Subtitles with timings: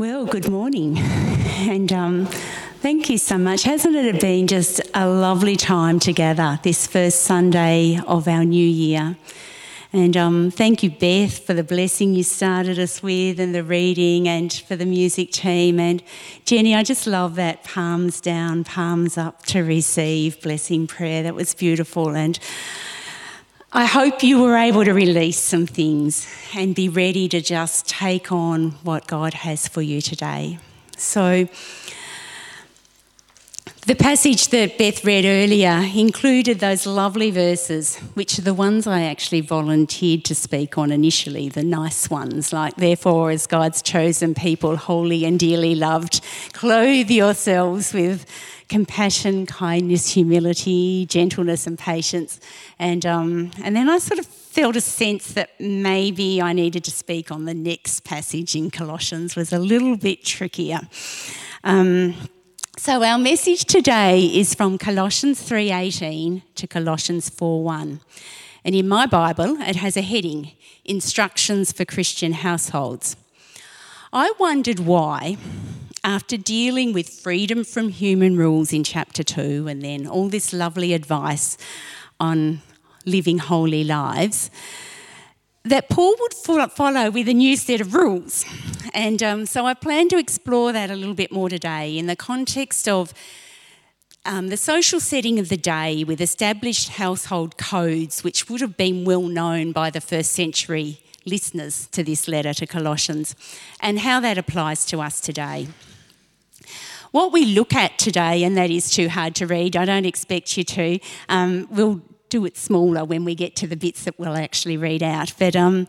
[0.00, 0.96] Well, good morning.
[1.68, 2.26] And um,
[2.80, 3.64] thank you so much.
[3.64, 9.18] Hasn't it been just a lovely time together this first Sunday of our new year?
[9.92, 14.26] And um, thank you, Beth, for the blessing you started us with and the reading
[14.26, 15.78] and for the music team.
[15.78, 16.02] And
[16.46, 21.22] Jenny, I just love that palms down, palms up to receive blessing prayer.
[21.22, 22.16] That was beautiful.
[22.16, 22.38] And
[23.72, 28.32] I hope you were able to release some things and be ready to just take
[28.32, 30.58] on what God has for you today.
[30.96, 31.46] So,
[33.86, 39.02] the passage that Beth read earlier included those lovely verses, which are the ones I
[39.02, 44.76] actually volunteered to speak on initially, the nice ones, like, therefore, as God's chosen people,
[44.78, 48.26] holy and dearly loved, clothe yourselves with
[48.70, 52.40] compassion, kindness, humility, gentleness, and patience.
[52.78, 56.90] And, um, and then I sort of felt a sense that maybe I needed to
[56.92, 60.82] speak on the next passage in Colossians was a little bit trickier.
[61.64, 62.14] Um,
[62.78, 68.00] so our message today is from Colossians 3:18 to Colossians 4:1.
[68.64, 70.52] And in my Bible it has a heading,
[70.84, 73.16] Instructions for Christian Households.
[74.12, 75.36] I wondered why
[76.02, 80.94] after dealing with freedom from human rules in chapter 2 and then all this lovely
[80.94, 81.58] advice
[82.18, 82.62] on
[83.04, 84.50] living holy lives,
[85.64, 86.32] that Paul would
[86.72, 88.44] follow with a new set of rules.
[88.94, 92.16] And um, so I plan to explore that a little bit more today in the
[92.16, 93.12] context of
[94.24, 99.04] um, the social setting of the day with established household codes, which would have been
[99.04, 103.34] well known by the first century listeners to this letter to Colossians,
[103.80, 105.68] and how that applies to us today.
[107.12, 110.56] What we look at today, and that is too hard to read, I don't expect
[110.56, 114.36] you to, um, we'll do it smaller when we get to the bits that we'll
[114.36, 115.32] actually read out.
[115.36, 115.88] But um,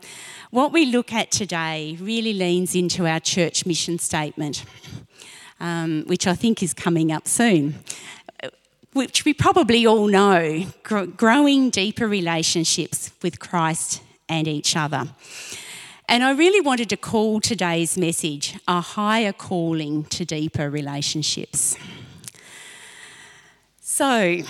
[0.50, 4.64] what we look at today really leans into our church mission statement,
[5.60, 7.76] um, which I think is coming up soon.
[8.92, 15.08] Which we probably all know growing deeper relationships with Christ and each other.
[16.12, 21.74] And I really wanted to call today's message a higher calling to deeper relationships.
[23.80, 24.42] So,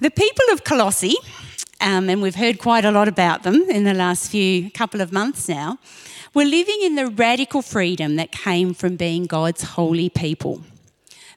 [0.00, 1.16] the people of Colossae,
[1.82, 5.12] um, and we've heard quite a lot about them in the last few couple of
[5.12, 5.76] months now,
[6.32, 10.62] were living in the radical freedom that came from being God's holy people.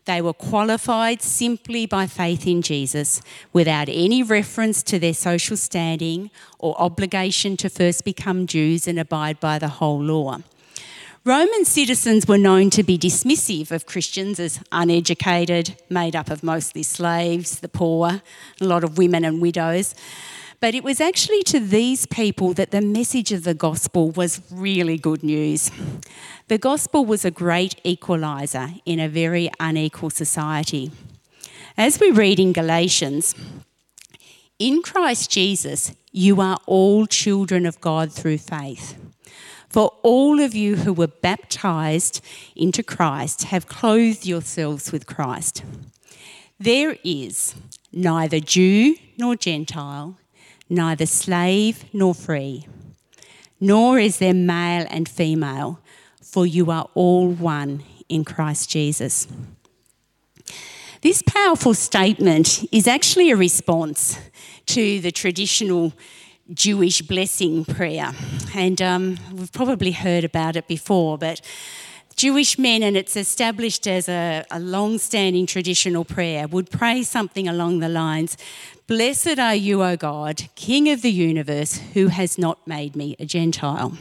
[0.05, 3.21] They were qualified simply by faith in Jesus
[3.51, 6.29] without any reference to their social standing
[6.59, 10.39] or obligation to first become Jews and abide by the whole law.
[11.23, 16.83] Roman citizens were known to be dismissive of Christians as uneducated, made up of mostly
[16.83, 18.21] slaves, the poor,
[18.61, 19.95] a lot of women and widows.
[20.59, 24.99] But it was actually to these people that the message of the gospel was really
[24.99, 25.71] good news.
[26.47, 30.91] The gospel was a great equaliser in a very unequal society.
[31.77, 33.33] As we read in Galatians,
[34.59, 38.95] in Christ Jesus, you are all children of God through faith.
[39.69, 42.23] For all of you who were baptized
[42.55, 45.63] into Christ have clothed yourselves with Christ.
[46.59, 47.55] There is
[47.91, 50.17] neither Jew nor Gentile
[50.69, 52.67] neither slave nor free,
[53.59, 55.79] nor is there male and female,
[56.35, 59.25] for you are all one in Christ Jesus.
[61.01, 64.19] This powerful statement is actually a response
[64.65, 65.93] to the traditional
[66.53, 68.11] Jewish blessing prayer.
[68.53, 71.39] And um, we've probably heard about it before, but
[72.17, 77.47] Jewish men, and it's established as a, a long standing traditional prayer, would pray something
[77.47, 78.35] along the lines
[78.87, 83.25] Blessed are you, O God, King of the universe, who has not made me a
[83.25, 83.97] Gentile.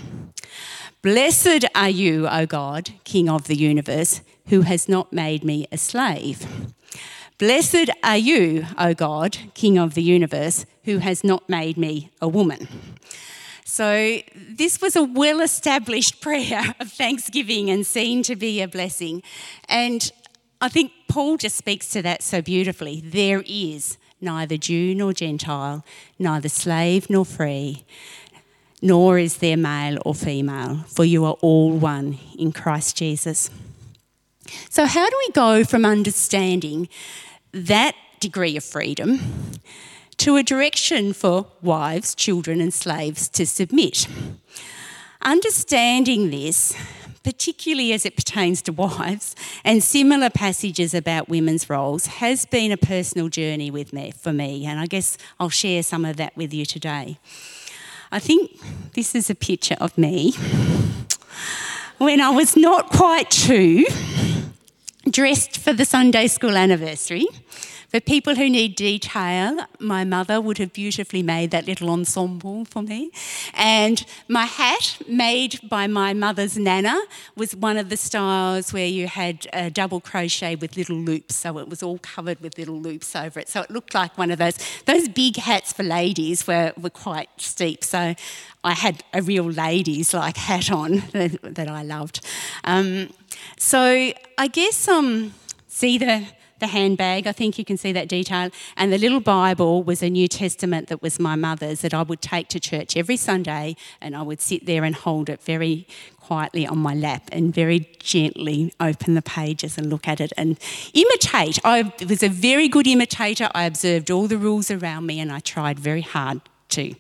[1.04, 5.76] Blessed are you, O God, King of the universe, who has not made me a
[5.76, 6.46] slave.
[7.36, 12.26] Blessed are you, O God, King of the universe, who has not made me a
[12.26, 12.68] woman.
[13.66, 19.22] So, this was a well established prayer of thanksgiving and seen to be a blessing.
[19.68, 20.10] And
[20.62, 23.02] I think Paul just speaks to that so beautifully.
[23.04, 25.84] There is neither Jew nor Gentile,
[26.18, 27.84] neither slave nor free,
[28.84, 33.48] nor is there male or female, for you are all one in Christ Jesus.
[34.68, 36.90] So, how do we go from understanding
[37.52, 39.20] that degree of freedom
[40.18, 44.06] to a direction for wives, children, and slaves to submit?
[45.22, 46.74] Understanding this
[47.22, 49.34] particularly as it pertains to wives,
[49.64, 54.66] and similar passages about women's roles, has been a personal journey with me for me,
[54.66, 57.18] and I guess I'll share some of that with you today.
[58.10, 58.50] I think
[58.94, 60.32] this is a picture of me.
[61.98, 63.84] when I was not quite two,
[65.10, 67.26] dressed for the Sunday school anniversary.
[67.94, 72.82] For people who need detail, my mother would have beautifully made that little ensemble for
[72.82, 73.12] me.
[73.52, 77.00] And my hat, made by my mother's nana,
[77.36, 81.36] was one of the styles where you had a double crochet with little loops.
[81.36, 83.48] So it was all covered with little loops over it.
[83.48, 87.28] So it looked like one of those, those big hats for ladies were, were quite
[87.36, 87.84] steep.
[87.84, 88.16] So
[88.64, 92.26] I had a real ladies like hat on that, that I loved.
[92.64, 93.10] Um,
[93.56, 95.32] so I guess um,
[95.68, 96.26] see the
[96.60, 100.10] the handbag, I think you can see that detail, and the little Bible was a
[100.10, 104.16] New Testament that was my mother's that I would take to church every Sunday, and
[104.16, 105.86] I would sit there and hold it very
[106.24, 110.58] quietly on my lap and very gently open the pages and look at it and
[110.94, 111.58] imitate.
[111.64, 113.50] I was a very good imitator.
[113.54, 116.40] I observed all the rules around me and I tried very hard
[116.70, 116.94] to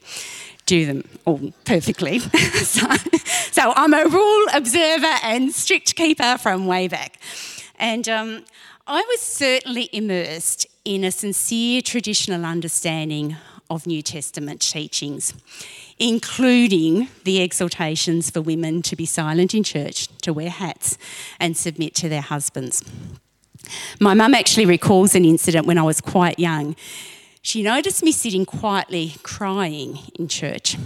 [0.66, 2.18] do them all perfectly.
[2.18, 2.86] so,
[3.50, 7.18] so, I'm a rule observer and strict keeper from way back.
[7.78, 8.44] And um,
[8.86, 13.34] I was certainly immersed in a sincere traditional understanding
[13.70, 15.32] of New Testament teachings,
[15.98, 20.98] including the exhortations for women to be silent in church, to wear hats,
[21.40, 22.84] and submit to their husbands.
[24.00, 26.76] My mum actually recalls an incident when I was quite young.
[27.40, 30.76] She noticed me sitting quietly crying in church.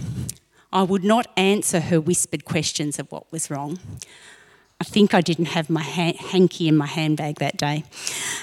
[0.71, 3.77] I would not answer her whispered questions of what was wrong.
[4.79, 7.83] I think I didn't have my ha- hanky in my handbag that day.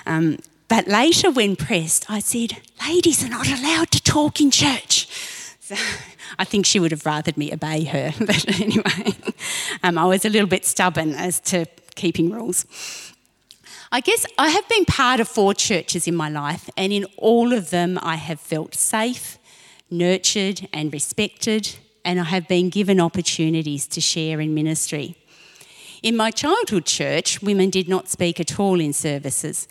[0.04, 0.38] Um,
[0.68, 5.08] but later, when pressed, I said, Ladies are not allowed to talk in church.
[5.60, 5.76] So
[6.38, 8.12] I think she would have rather me obey her.
[8.26, 9.16] But anyway,
[9.82, 12.66] um, I was a little bit stubborn as to keeping rules.
[13.90, 17.52] I guess I have been part of four churches in my life, and in all
[17.52, 19.38] of them, I have felt safe,
[19.90, 25.16] nurtured, and respected, and I have been given opportunities to share in ministry.
[26.02, 29.66] In my childhood church, women did not speak at all in services.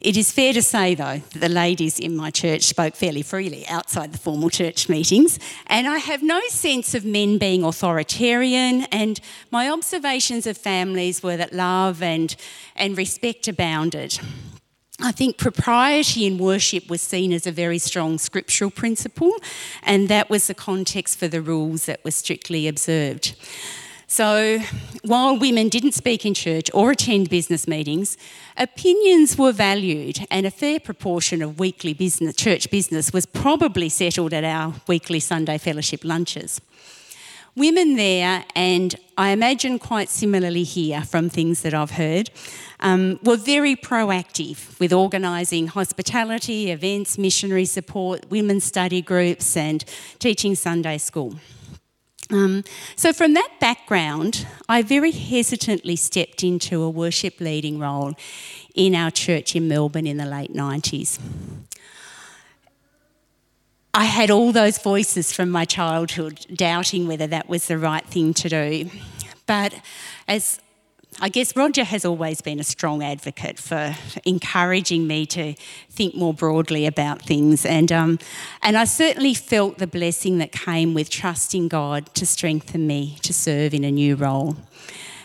[0.00, 3.66] It is fair to say, though, that the ladies in my church spoke fairly freely
[3.68, 8.82] outside the formal church meetings, and I have no sense of men being authoritarian.
[8.92, 9.18] And
[9.50, 12.36] my observations of families were that love and,
[12.76, 14.18] and respect abounded.
[15.00, 19.32] I think propriety in worship was seen as a very strong scriptural principle,
[19.82, 23.34] and that was the context for the rules that were strictly observed.
[24.14, 24.60] So,
[25.02, 28.16] while women didn't speak in church or attend business meetings,
[28.56, 34.32] opinions were valued, and a fair proportion of weekly business, church business was probably settled
[34.32, 36.60] at our weekly Sunday fellowship lunches.
[37.56, 42.30] Women there, and I imagine quite similarly here from things that I've heard,
[42.78, 49.84] um, were very proactive with organising hospitality, events, missionary support, women's study groups, and
[50.20, 51.34] teaching Sunday school.
[52.30, 52.64] Um,
[52.96, 58.14] so, from that background, I very hesitantly stepped into a worship leading role
[58.74, 61.18] in our church in Melbourne in the late 90s.
[63.92, 68.34] I had all those voices from my childhood doubting whether that was the right thing
[68.34, 68.90] to do.
[69.46, 69.74] But
[70.26, 70.58] as
[71.20, 73.94] I guess Roger has always been a strong advocate for
[74.24, 75.54] encouraging me to
[75.88, 78.18] think more broadly about things, and um,
[78.62, 83.32] and I certainly felt the blessing that came with trusting God to strengthen me to
[83.32, 84.56] serve in a new role.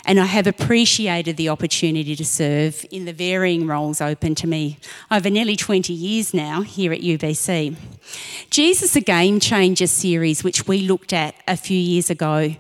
[0.05, 4.77] And I have appreciated the opportunity to serve in the varying roles open to me
[5.11, 7.75] over nearly 20 years now here at UBC.
[8.49, 12.55] Jesus a Game Changer series, which we looked at a few years ago,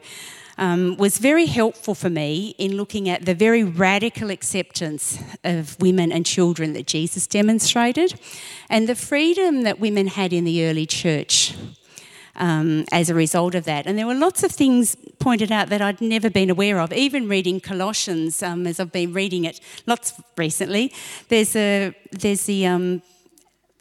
[0.59, 6.11] um, was very helpful for me in looking at the very radical acceptance of women
[6.11, 8.19] and children that Jesus demonstrated
[8.69, 11.55] and the freedom that women had in the early church.
[12.35, 13.85] Um, as a result of that.
[13.85, 16.93] And there were lots of things pointed out that I'd never been aware of.
[16.93, 20.93] Even reading Colossians, um, as I've been reading it lots recently,
[21.27, 23.01] there's a there's the um,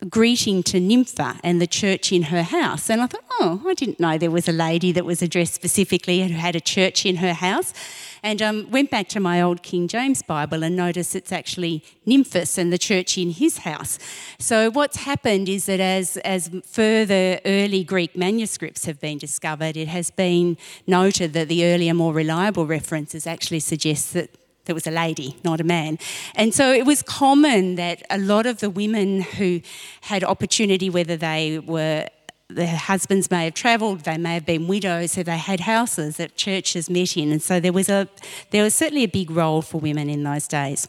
[0.09, 2.89] greeting to Nympha and the church in her house.
[2.89, 6.23] And I thought, oh, I didn't know there was a lady that was addressed specifically
[6.23, 7.75] who had a church in her house.
[8.23, 12.59] And um, went back to my old King James Bible and noticed it's actually Nymphas
[12.59, 13.99] and the church in his house.
[14.39, 19.89] So what's happened is that as, as further early Greek manuscripts have been discovered, it
[19.89, 24.31] has been noted that the earlier, more reliable references actually suggest that
[24.69, 25.99] there was a lady, not a man.
[26.35, 29.63] And so it was common that a lot of the women who
[30.03, 32.07] had opportunity, whether they were
[32.51, 36.37] their husbands may have travelled, they may have been widows, so they had houses that
[36.37, 38.09] churches met in, and so there was a
[38.51, 40.89] there was certainly a big role for women in those days.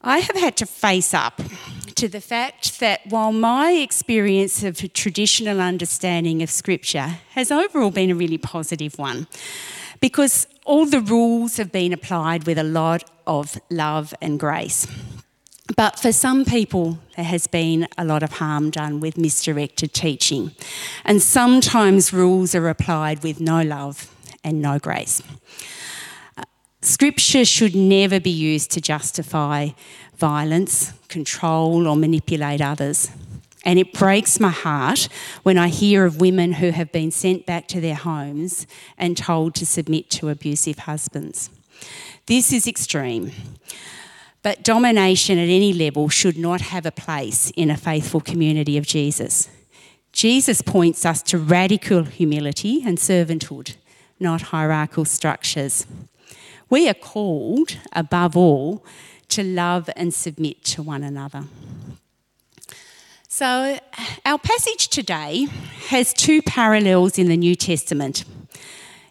[0.00, 1.40] I have had to face up
[1.94, 8.10] to the fact that while my experience of traditional understanding of Scripture has overall been
[8.10, 9.28] a really positive one,
[10.04, 14.86] because all the rules have been applied with a lot of love and grace.
[15.78, 20.50] But for some people, there has been a lot of harm done with misdirected teaching.
[21.06, 25.22] And sometimes rules are applied with no love and no grace.
[26.82, 29.70] Scripture should never be used to justify
[30.18, 33.10] violence, control, or manipulate others.
[33.64, 35.08] And it breaks my heart
[35.42, 38.66] when I hear of women who have been sent back to their homes
[38.98, 41.50] and told to submit to abusive husbands.
[42.26, 43.32] This is extreme.
[44.42, 48.86] But domination at any level should not have a place in a faithful community of
[48.86, 49.48] Jesus.
[50.12, 53.74] Jesus points us to radical humility and servanthood,
[54.20, 55.86] not hierarchical structures.
[56.70, 58.84] We are called, above all,
[59.28, 61.44] to love and submit to one another.
[63.36, 63.80] So,
[64.24, 65.48] our passage today
[65.88, 68.24] has two parallels in the New Testament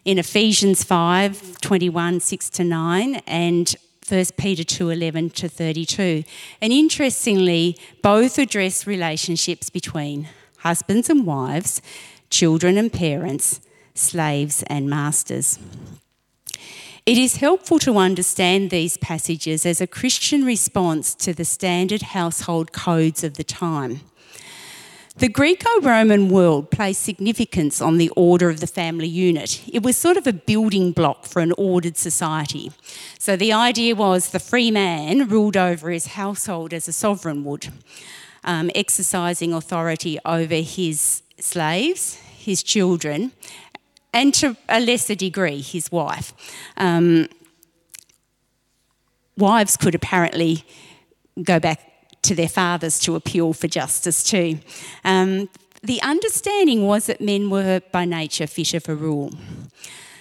[0.06, 3.76] in Ephesians 5 21, 6 to 9, and
[4.08, 6.24] 1 Peter 2 11 to 32.
[6.62, 11.82] And interestingly, both address relationships between husbands and wives,
[12.30, 13.60] children and parents,
[13.92, 15.58] slaves and masters.
[17.06, 22.72] It is helpful to understand these passages as a Christian response to the standard household
[22.72, 24.00] codes of the time.
[25.18, 29.62] The Greco Roman world placed significance on the order of the family unit.
[29.70, 32.72] It was sort of a building block for an ordered society.
[33.18, 37.68] So the idea was the free man ruled over his household as a sovereign would,
[38.44, 43.32] um, exercising authority over his slaves, his children,
[44.14, 46.32] and to a lesser degree, his wife.
[46.78, 47.28] Um,
[49.36, 50.64] wives could apparently
[51.42, 51.80] go back
[52.22, 54.60] to their fathers to appeal for justice too.
[55.04, 55.50] Um,
[55.82, 59.32] the understanding was that men were by nature fitter for rule.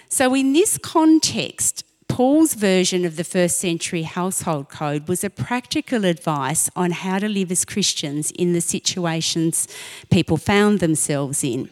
[0.09, 6.05] So, in this context, Paul's version of the first century household code was a practical
[6.05, 9.67] advice on how to live as Christians in the situations
[10.12, 11.69] people found themselves in.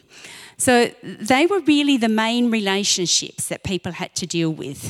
[0.62, 4.80] So, they were really the main relationships that people had to deal with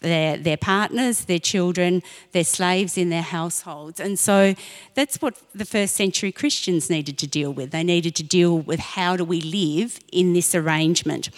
[0.00, 2.02] their, their partners, their children,
[2.32, 4.00] their slaves in their households.
[4.00, 4.54] And so
[4.94, 7.70] that's what the first century Christians needed to deal with.
[7.70, 11.28] They needed to deal with how do we live in this arrangement.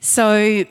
[0.00, 0.66] So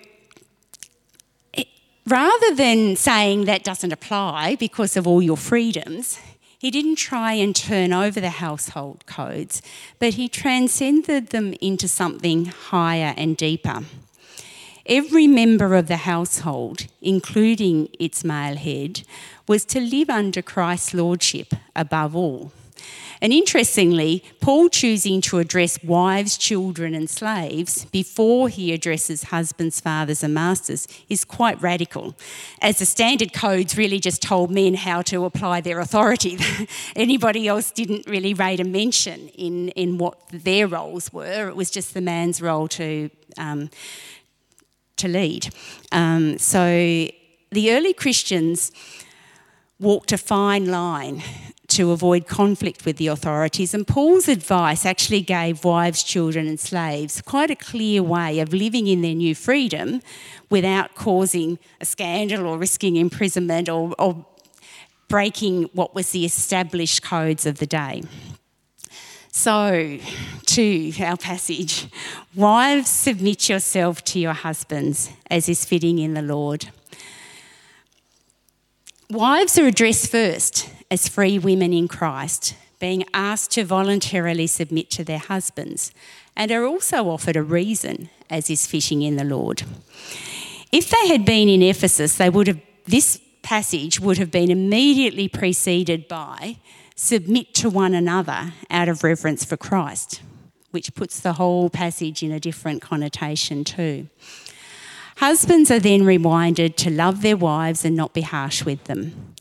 [2.05, 6.19] rather than saying that doesn't apply because of all your freedoms,
[6.65, 9.61] he didn't try and turn over the household codes,
[9.99, 13.83] but he transcended them into something higher and deeper.
[14.87, 19.03] Every member of the household, including its male head,
[19.47, 22.51] was to live under Christ's lordship above all.
[23.21, 30.23] And interestingly, Paul choosing to address wives, children, and slaves before he addresses husbands, fathers,
[30.23, 32.15] and masters is quite radical,
[32.61, 36.37] as the standard codes really just told men how to apply their authority.
[36.95, 41.71] Anybody else didn't really rate a mention in, in what their roles were, it was
[41.71, 43.09] just the man's role to.
[43.37, 43.69] Um,
[44.97, 45.49] to lead.
[45.91, 46.63] Um, so
[47.51, 48.71] the early Christians
[49.77, 51.21] walked a fine line
[51.75, 57.21] to avoid conflict with the authorities, and Paul's advice actually gave wives, children, and slaves
[57.21, 60.01] quite a clear way of living in their new freedom
[60.49, 64.25] without causing a scandal or risking imprisonment or, or
[65.09, 68.03] breaking what was the established codes of the day.
[69.33, 69.99] So,
[70.45, 71.87] to our passage
[72.33, 76.69] Wives, submit yourself to your husbands as is fitting in the Lord.
[79.09, 85.03] Wives are addressed first as free women in Christ, being asked to voluntarily submit to
[85.03, 85.91] their husbands,
[86.35, 89.63] and are also offered a reason as is fitting in the Lord.
[90.71, 95.27] If they had been in Ephesus, they would have this passage would have been immediately
[95.27, 96.57] preceded by
[96.95, 100.21] submit to one another out of reverence for Christ,
[100.71, 104.07] which puts the whole passage in a different connotation too.
[105.17, 109.34] Husbands are then reminded to love their wives and not be harsh with them.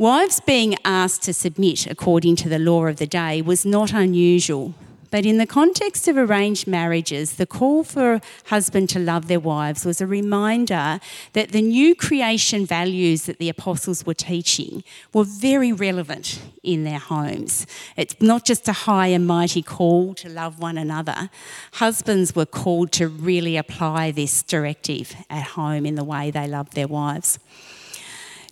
[0.00, 4.72] Wives being asked to submit according to the law of the day was not unusual
[5.10, 9.40] but in the context of arranged marriages, the call for a husband to love their
[9.40, 11.00] wives was a reminder
[11.32, 17.00] that the new creation values that the apostles were teaching were very relevant in their
[17.00, 17.66] homes.
[17.96, 21.28] It's not just a high and mighty call to love one another.
[21.72, 26.70] Husbands were called to really apply this directive at home in the way they love
[26.70, 27.40] their wives.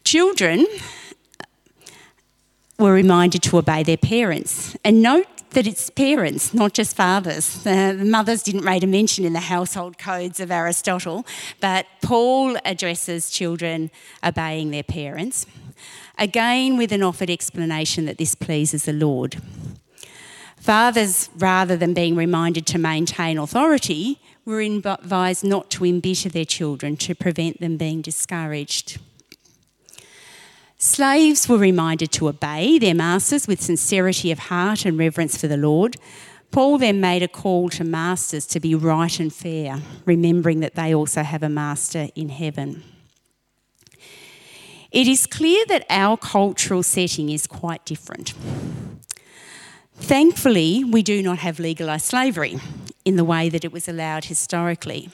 [0.03, 0.67] Children
[2.79, 4.77] were reminded to obey their parents.
[4.85, 7.63] And note that it's parents, not just fathers.
[7.65, 11.27] The mothers didn't rate a mention in the household codes of Aristotle,
[11.61, 13.91] but Paul addresses children
[14.23, 15.47] obeying their parents,
[16.19, 19.37] again with an offered explanation that this pleases the Lord.
[20.57, 26.97] Fathers, rather than being reminded to maintain authority, were advised not to embitter their children
[26.97, 28.99] to prevent them being discouraged.
[30.81, 35.57] Slaves were reminded to obey their masters with sincerity of heart and reverence for the
[35.57, 35.97] Lord.
[36.53, 40.95] Paul then made a call to masters to be right and fair, remembering that they
[40.95, 42.85] also have a master in heaven.
[44.93, 48.35] It is clear that our cultural setting is quite different.
[49.97, 52.57] Thankfully, we do not have legalised slavery
[53.05, 55.11] in the way that it was allowed historically.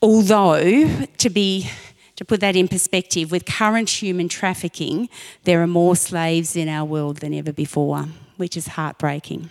[0.00, 1.70] Although, to be
[2.18, 5.08] to put that in perspective, with current human trafficking,
[5.44, 8.06] there are more slaves in our world than ever before,
[8.36, 9.50] which is heartbreaking.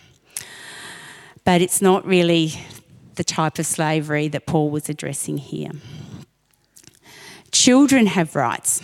[1.46, 2.52] But it's not really
[3.14, 5.70] the type of slavery that Paul was addressing here.
[7.52, 8.82] Children have rights.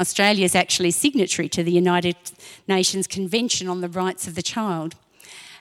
[0.00, 2.16] Australia is actually signatory to the United
[2.66, 4.96] Nations Convention on the Rights of the Child.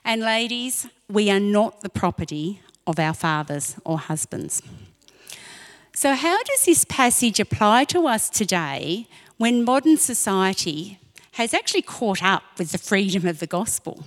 [0.03, 4.63] And ladies, we are not the property of our fathers or husbands.
[5.93, 9.07] So, how does this passage apply to us today
[9.37, 10.99] when modern society
[11.33, 14.05] has actually caught up with the freedom of the gospel?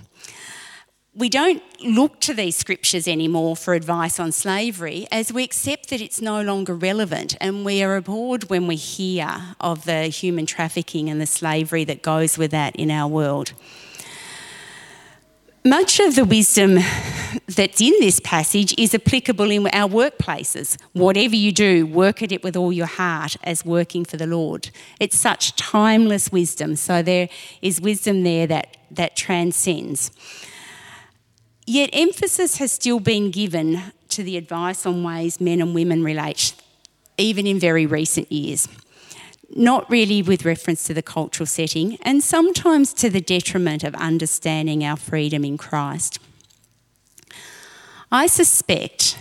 [1.13, 6.01] We don't look to these scriptures anymore for advice on slavery as we accept that
[6.01, 11.07] it's no longer relevant and we are abhorred when we hear of the human trafficking
[11.07, 13.53] and the slavery that goes with that in our world.
[15.67, 16.77] Much of the wisdom
[17.47, 20.79] that's in this passage is applicable in our workplaces.
[20.93, 24.69] Whatever you do, work at it with all your heart as working for the Lord.
[24.99, 26.75] It's such timeless wisdom.
[26.75, 27.29] So there
[27.63, 30.11] is wisdom there that, that transcends.
[31.65, 36.53] Yet emphasis has still been given to the advice on ways men and women relate,
[37.17, 38.67] even in very recent years
[39.55, 44.83] not really with reference to the cultural setting, and sometimes to the detriment of understanding
[44.83, 46.19] our freedom in Christ.
[48.11, 49.17] I suspect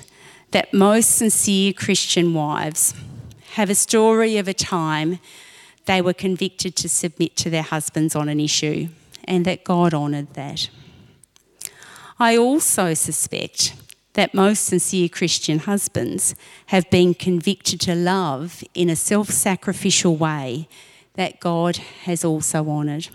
[0.51, 2.95] that most sincere Christian wives
[3.53, 5.21] have a story of a time
[5.87, 8.89] they were convicted to submit to their husbands on an issue,
[9.25, 10.69] and that God honoured that.
[12.19, 13.75] I also suspect
[14.15, 16.35] that most sincere Christian husbands
[16.67, 20.69] have been convicted to love in a self sacrificial way
[21.15, 23.09] that God has also honoured.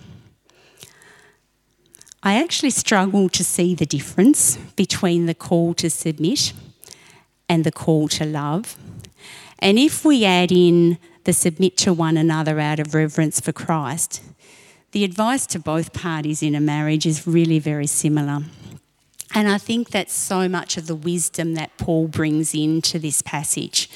[2.21, 6.53] I actually struggle to see the difference between the call to submit
[7.47, 8.77] and the call to love.
[9.59, 14.21] And if we add in the submit to one another out of reverence for Christ,
[14.91, 18.41] the advice to both parties in a marriage is really very similar.
[19.33, 23.89] And I think that's so much of the wisdom that Paul brings into this passage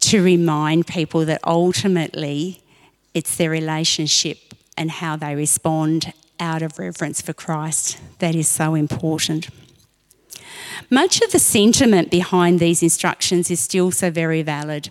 [0.00, 2.62] to remind people that ultimately
[3.12, 8.74] it's their relationship and how they respond out of reverence for Christ that is so
[8.74, 9.50] important.
[10.88, 14.88] Much of the sentiment behind these instructions is still so very valid.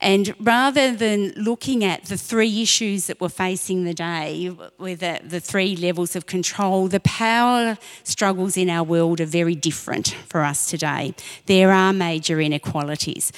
[0.00, 5.20] And rather than looking at the three issues that we're facing the day, with the,
[5.24, 10.42] the three levels of control, the power struggles in our world are very different for
[10.42, 11.14] us today.
[11.46, 13.32] There are major inequalities.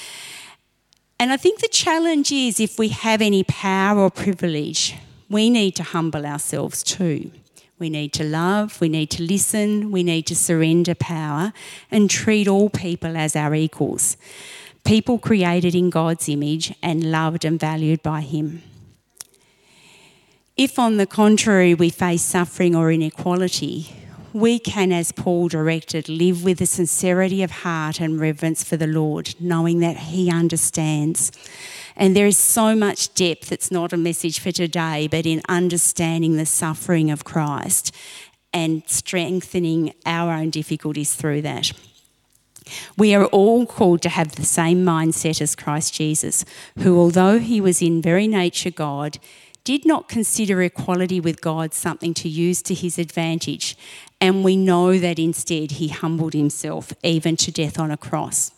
[1.18, 4.96] And I think the challenge is if we have any power or privilege,
[5.28, 7.30] we need to humble ourselves too.
[7.78, 11.52] We need to love, we need to listen, we need to surrender power
[11.90, 14.16] and treat all people as our equals
[14.86, 18.62] people created in God's image and loved and valued by Him.
[20.56, 23.94] If, on the contrary, we face suffering or inequality,
[24.32, 28.86] we can, as Paul directed, live with a sincerity of heart and reverence for the
[28.86, 31.32] Lord, knowing that He understands.
[31.96, 36.36] And there is so much depth, it's not a message for today, but in understanding
[36.36, 37.94] the suffering of Christ
[38.52, 41.72] and strengthening our own difficulties through that.
[42.96, 46.44] We are all called to have the same mindset as Christ Jesus,
[46.78, 49.18] who, although he was in very nature God,
[49.64, 53.76] did not consider equality with God something to use to his advantage.
[54.20, 58.52] And we know that instead he humbled himself, even to death on a cross.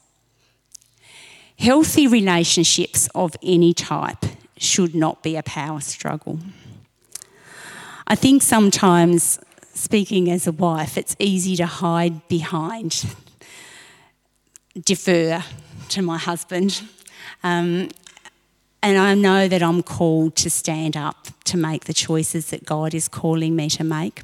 [1.59, 4.25] Healthy relationships of any type
[4.59, 6.39] should not be a power struggle.
[8.07, 9.39] I think sometimes,
[9.75, 13.05] speaking as a wife, it's easy to hide behind
[14.85, 15.45] defer
[15.91, 16.83] to my husband.
[17.43, 17.91] Um,
[18.83, 22.95] and I know that I'm called to stand up to make the choices that God
[22.95, 24.23] is calling me to make.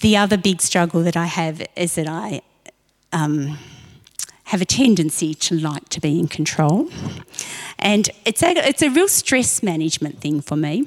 [0.00, 2.42] the other big struggle that I have is that I
[3.12, 3.58] um,
[4.44, 6.88] have a tendency to like to be in control.
[7.78, 10.86] And it's a, it's a real stress management thing for me.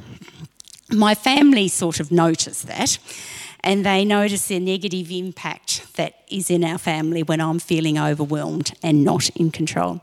[0.91, 2.97] My family sort of notice that
[3.63, 8.73] and they notice the negative impact that is in our family when I'm feeling overwhelmed
[8.81, 10.01] and not in control.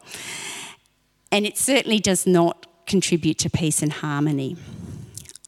[1.33, 4.57] And it certainly does not contribute to peace and harmony.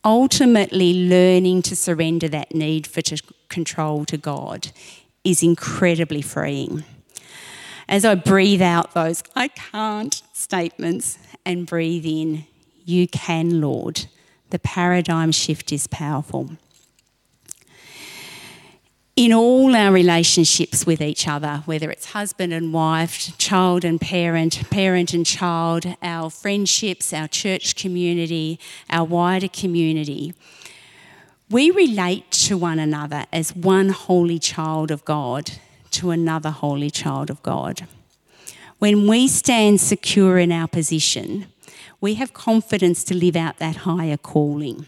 [0.04, 4.68] Ultimately, learning to surrender that need for to control to God
[5.24, 6.84] is incredibly freeing.
[7.88, 12.44] As I breathe out those I can't statements and breathe in,
[12.84, 14.06] you can, Lord,
[14.50, 16.50] the paradigm shift is powerful
[19.18, 24.70] in all our relationships with each other, whether it's husband and wife, child and parent,
[24.70, 30.34] parent and child, our friendships, our church community, our wider community,
[31.50, 35.50] we relate to one another as one holy child of God
[35.90, 37.88] to another holy child of God.
[38.78, 41.46] When we stand secure in our position,
[42.00, 44.86] we have confidence to live out that higher calling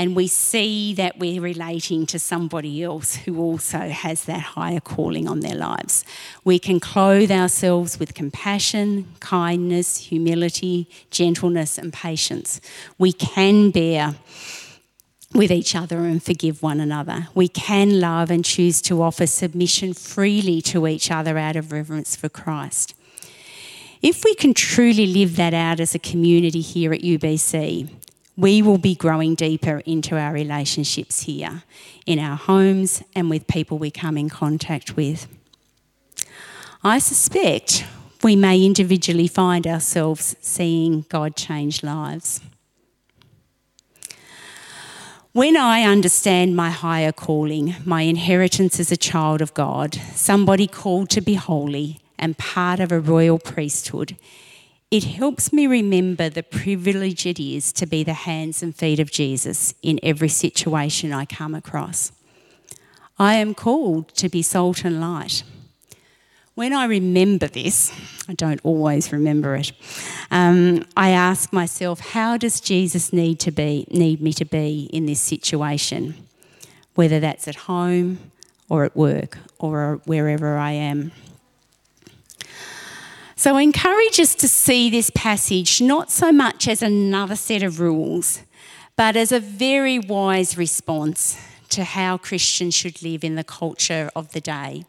[0.00, 5.28] and we see that we're relating to somebody else who also has that higher calling
[5.28, 6.06] on their lives.
[6.42, 12.62] We can clothe ourselves with compassion, kindness, humility, gentleness, and patience.
[12.96, 14.14] We can bear
[15.34, 17.28] with each other and forgive one another.
[17.34, 22.16] We can love and choose to offer submission freely to each other out of reverence
[22.16, 22.94] for Christ.
[24.00, 27.90] If we can truly live that out as a community here at UBC,
[28.40, 31.62] we will be growing deeper into our relationships here
[32.06, 35.26] in our homes and with people we come in contact with.
[36.82, 37.84] I suspect
[38.22, 42.40] we may individually find ourselves seeing God change lives.
[45.32, 51.10] When I understand my higher calling, my inheritance as a child of God, somebody called
[51.10, 54.16] to be holy and part of a royal priesthood,
[54.90, 59.10] it helps me remember the privilege it is to be the hands and feet of
[59.10, 62.12] Jesus in every situation I come across.
[63.18, 65.44] I am called to be salt and light.
[66.54, 67.92] When I remember this,
[68.28, 69.72] I don't always remember it.
[70.30, 75.06] Um, I ask myself, how does Jesus need to be, need me to be in
[75.06, 76.14] this situation,
[76.94, 78.18] whether that's at home
[78.68, 81.12] or at work or wherever I am.
[83.40, 87.80] So I encourage us to see this passage not so much as another set of
[87.80, 88.42] rules,
[88.96, 91.38] but as a very wise response
[91.70, 94.84] to how Christians should live in the culture of the day.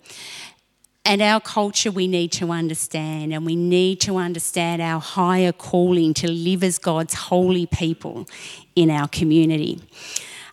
[1.05, 6.13] And our culture we need to understand, and we need to understand our higher calling
[6.15, 8.27] to live as God's holy people
[8.75, 9.79] in our community.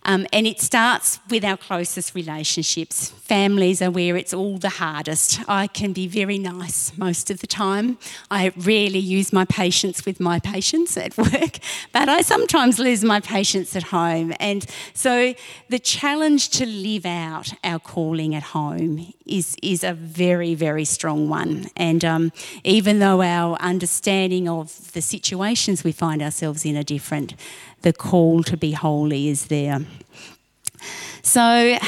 [0.08, 3.10] Um, and it starts with our closest relationships.
[3.10, 5.38] Families are where it's all the hardest.
[5.46, 7.98] I can be very nice most of the time.
[8.30, 11.58] I rarely use my patience with my patients at work,
[11.92, 14.32] but I sometimes lose my patience at home.
[14.40, 15.34] And so
[15.68, 21.28] the challenge to live out our calling at home is, is a very, very strong
[21.28, 21.66] one.
[21.76, 22.32] And um,
[22.64, 27.34] even though our understanding of the situations we find ourselves in are different,
[27.82, 29.80] the call to be holy is there.
[31.22, 31.78] So,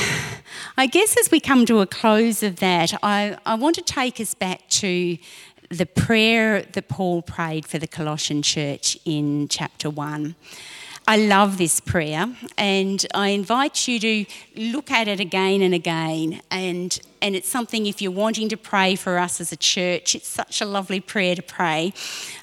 [0.76, 4.20] I guess as we come to a close of that, I, I want to take
[4.20, 5.18] us back to
[5.70, 10.35] the prayer that Paul prayed for the Colossian church in chapter 1.
[11.07, 12.26] I love this prayer,
[12.59, 14.26] and I invite you to
[14.57, 16.40] look at it again and again.
[16.50, 20.29] And, and it's something, if you're wanting to pray for us as a church, it's
[20.29, 21.93] such a lovely prayer to pray.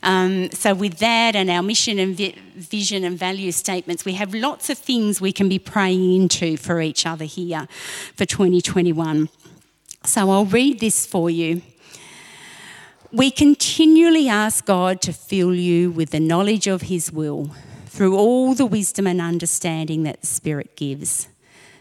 [0.04, 4.34] Um, so, with that and our mission and vi- vision and value statements, we have
[4.34, 7.68] lots of things we can be praying into for each other here
[8.16, 9.30] for 2021.
[10.04, 11.62] So, I'll read this for you.
[13.12, 17.52] We continually ask God to fill you with the knowledge of His will
[17.86, 21.28] through all the wisdom and understanding that the Spirit gives,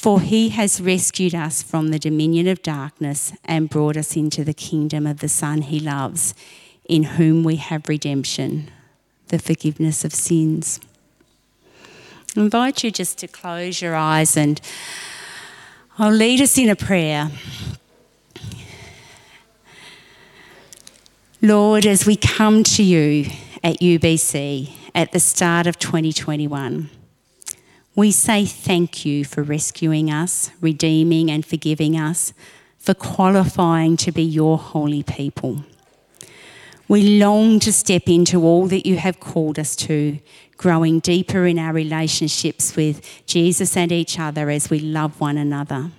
[0.00, 4.54] For he has rescued us from the dominion of darkness and brought us into the
[4.54, 6.32] kingdom of the Son he loves,
[6.86, 8.70] in whom we have redemption,
[9.28, 10.80] the forgiveness of sins.
[12.34, 14.58] I invite you just to close your eyes and
[15.98, 17.30] I'll lead us in a prayer.
[21.42, 23.26] Lord, as we come to you
[23.62, 26.88] at UBC at the start of 2021,
[27.96, 32.32] we say thank you for rescuing us, redeeming and forgiving us,
[32.78, 35.64] for qualifying to be your holy people.
[36.88, 40.18] We long to step into all that you have called us to,
[40.56, 45.90] growing deeper in our relationships with Jesus and each other as we love one another.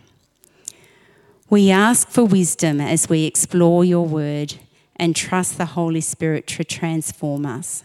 [1.50, 4.56] We ask for wisdom as we explore your word
[4.96, 7.84] and trust the Holy Spirit to transform us.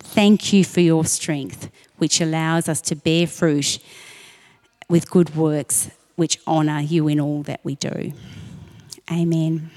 [0.00, 3.78] Thank you for your strength, which allows us to bear fruit
[4.88, 8.12] with good works which honour you in all that we do.
[9.10, 9.70] Amen.